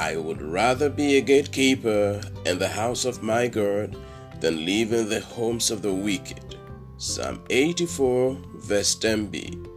[0.00, 3.94] I would rather be a gatekeeper in the house of my God
[4.40, 6.56] than live in the homes of the wicked.
[6.96, 9.68] Psalm 84, verse 10b.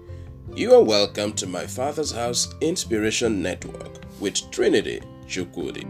[0.55, 5.83] You are welcome to my Father's House Inspiration Network with Trinity Chukudi.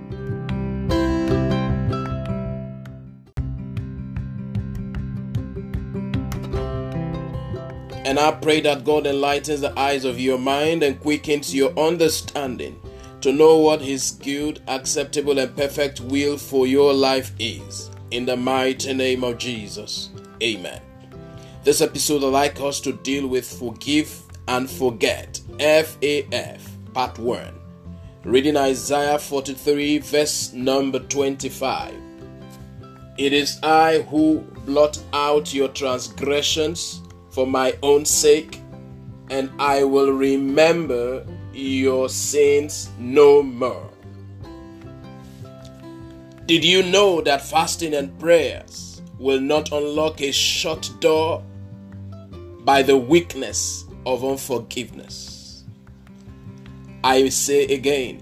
[8.03, 12.79] And I pray that God enlightens the eyes of your mind and quickens your understanding
[13.23, 17.89] to know what His good, acceptable, and perfect will for your life is.
[18.11, 20.09] In the mighty name of Jesus.
[20.43, 20.81] Amen.
[21.63, 25.39] This episode, I'd like us to deal with Forgive and Forget.
[25.57, 26.59] FAF,
[26.93, 27.59] Part 1.
[28.25, 31.95] Reading Isaiah 43, verse number 25.
[33.17, 38.59] It is I who blot out your transgressions for my own sake,
[39.29, 43.89] and I will remember your sins no more.
[46.45, 51.43] Did you know that fasting and prayers will not unlock a shut door
[52.65, 55.63] by the weakness of unforgiveness?
[57.03, 58.21] I say again,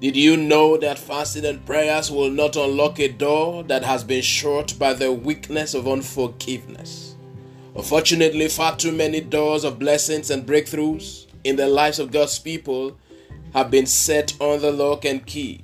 [0.00, 4.22] did you know that fasting and prayers will not unlock a door that has been
[4.22, 7.16] shut by the weakness of unforgiveness?
[7.74, 12.96] Unfortunately, far too many doors of blessings and breakthroughs in the lives of God's people
[13.52, 15.62] have been set on the lock and key.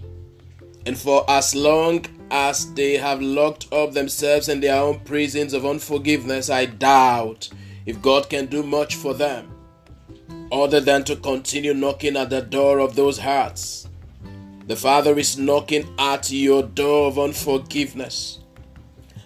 [0.86, 5.66] And for as long as they have locked up themselves in their own prisons of
[5.66, 7.48] unforgiveness, I doubt
[7.84, 9.52] if God can do much for them
[10.52, 13.89] other than to continue knocking at the door of those hearts.
[14.67, 18.39] The Father is knocking at your door of unforgiveness.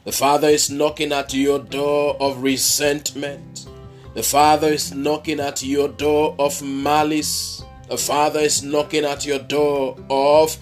[0.04, 3.68] The Father is knocking at your door of resentment.
[4.17, 7.62] The Father is knocking at your door of malice.
[7.91, 10.56] The Father is knocking at your door of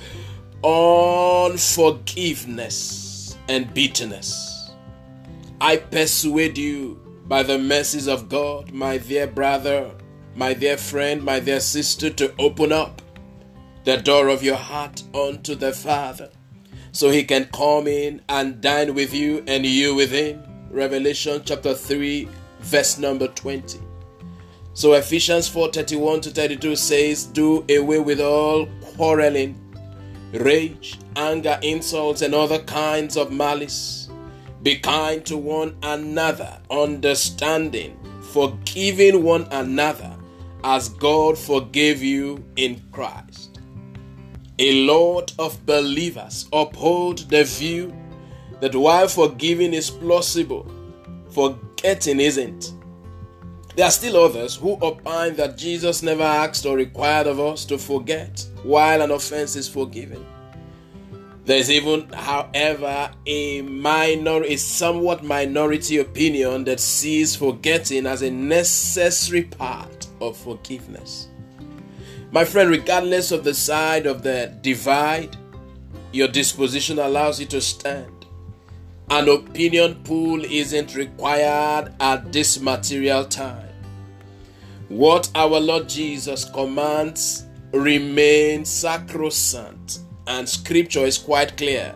[0.65, 4.72] unforgiveness and bitterness.
[5.60, 9.93] I persuade you by the mercies of God, my dear brother,
[10.34, 13.03] my dear friend, my dear sister, to open up
[13.84, 16.28] the door of your heart unto the Father
[16.91, 20.43] so he can come in and dine with you and you with him.
[20.72, 22.28] Revelation chapter 3,
[22.64, 23.78] verse number 20.
[24.72, 28.66] So Ephesians 4 31 to 32 says, Do away with all
[28.97, 29.60] quarreling,
[30.32, 34.08] rage, anger, insults, and other kinds of malice.
[34.62, 37.98] Be kind to one another, understanding,
[38.32, 40.16] forgiving one another
[40.64, 43.60] as God forgave you in Christ.
[44.58, 47.94] A lot of believers uphold the view
[48.60, 50.66] that while forgiving is plausible,
[51.34, 52.72] forgetting isn't.
[53.76, 57.76] There are still others who opine that Jesus never asked or required of us to
[57.76, 60.24] forget while an offense is forgiven.
[61.44, 68.30] There is even, however, a minor, a somewhat minority opinion that sees forgetting as a
[68.30, 71.28] necessary part of forgiveness.
[72.30, 75.36] My friend, regardless of the side of the divide,
[76.12, 78.23] your disposition allows you to stand.
[79.10, 83.69] An opinion pool isn't required at this material time.
[84.88, 91.94] What our Lord Jesus commands remains sacrosanct, and scripture is quite clear.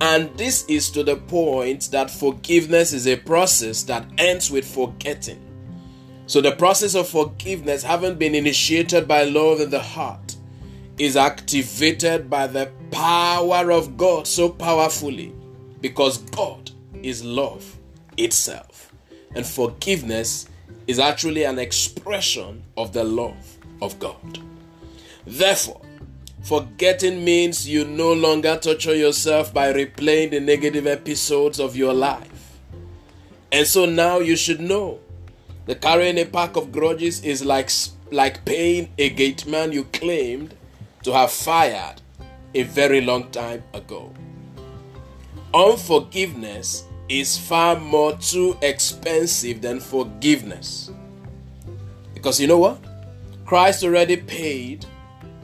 [0.00, 5.46] And this is to the point that forgiveness is a process that ends with forgetting.
[6.26, 10.29] So the process of forgiveness, having been initiated by love in the heart,
[11.00, 15.32] is activated by the power of God so powerfully
[15.80, 16.70] because God
[17.02, 17.78] is love
[18.18, 18.92] itself.
[19.34, 20.46] And forgiveness
[20.86, 24.40] is actually an expression of the love of God.
[25.26, 25.80] Therefore,
[26.42, 32.58] forgetting means you no longer torture yourself by replaying the negative episodes of your life.
[33.50, 35.00] And so now you should know
[35.64, 37.70] the carrying a pack of grudges is like,
[38.10, 40.56] like paying a gate man you claimed
[41.02, 42.00] to have fired
[42.54, 44.12] a very long time ago.
[45.54, 50.90] Unforgiveness is far more too expensive than forgiveness.
[52.14, 52.78] Because you know what?
[53.44, 54.86] Christ already paid,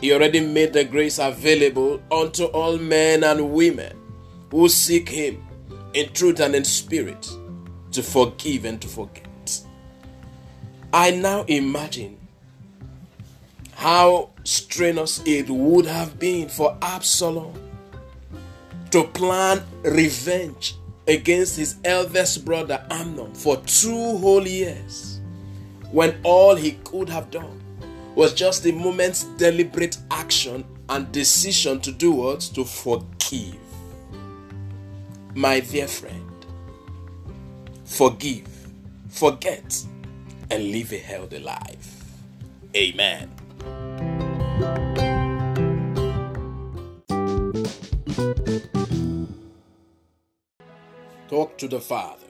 [0.01, 3.97] He already made the grace available unto all men and women
[4.51, 5.45] who seek Him
[5.95, 7.29] in truth and in spirit
[7.93, 9.61] to forgive and to forget.
[10.93, 12.19] I now imagine
[13.75, 17.53] how strenuous it would have been for Absalom
[18.91, 20.77] to plan revenge
[21.09, 25.21] against his eldest brother Amnon for two whole years
[25.91, 27.61] when all he could have done
[28.15, 32.41] was just a moment's deliberate action and decision to do what?
[32.55, 33.57] To forgive.
[35.35, 36.47] My dear friend,
[37.85, 38.49] forgive,
[39.09, 39.85] forget,
[40.51, 42.05] and live a healthy life.
[42.75, 43.36] Amen.
[51.59, 52.27] To the Father.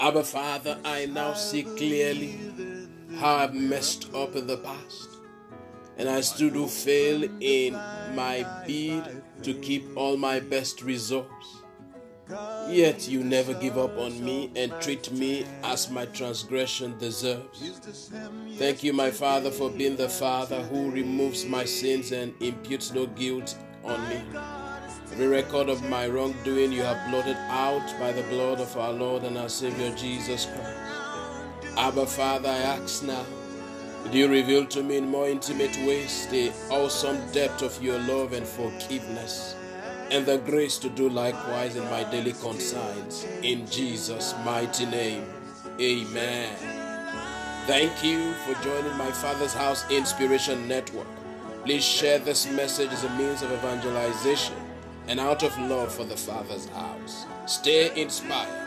[0.00, 2.38] Abba Father, I now see clearly
[3.18, 5.08] how I've messed up in the past.
[5.96, 7.74] And I still do fail in
[8.14, 11.62] my bid to keep all my best resolves.
[12.68, 17.80] Yet you never give up on me and treat me as my transgression deserves.
[18.56, 23.06] Thank you, my Father, for being the Father who removes my sins and imputes no
[23.06, 24.22] guilt on me.
[25.12, 29.24] Every record of my wrongdoing you have blotted out by the blood of our Lord
[29.24, 31.76] and our Savior Jesus Christ.
[31.76, 33.22] Abba, Father, I ask now,
[34.10, 38.32] do you reveal to me in more intimate ways the awesome depth of your love
[38.32, 39.54] and forgiveness
[40.10, 43.24] and the grace to do likewise in my daily concerns.
[43.42, 45.26] In Jesus' mighty name,
[45.78, 46.56] amen.
[47.66, 51.06] Thank you for joining my Father's House Inspiration Network.
[51.66, 54.61] Please share this message as a means of evangelization
[55.08, 57.26] and out of love for the Father's house.
[57.46, 58.61] Stay inspired